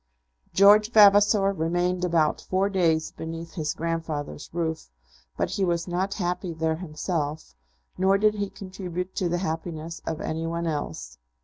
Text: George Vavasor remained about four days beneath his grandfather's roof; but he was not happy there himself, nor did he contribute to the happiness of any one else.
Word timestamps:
George 0.51 0.89
Vavasor 0.89 1.53
remained 1.53 2.03
about 2.03 2.41
four 2.41 2.69
days 2.71 3.11
beneath 3.11 3.53
his 3.53 3.75
grandfather's 3.75 4.49
roof; 4.51 4.89
but 5.37 5.51
he 5.51 5.63
was 5.63 5.87
not 5.87 6.15
happy 6.15 6.53
there 6.55 6.77
himself, 6.77 7.53
nor 7.99 8.17
did 8.17 8.33
he 8.33 8.49
contribute 8.49 9.13
to 9.13 9.29
the 9.29 9.37
happiness 9.37 10.01
of 10.07 10.19
any 10.19 10.47
one 10.47 10.65
else. 10.65 11.19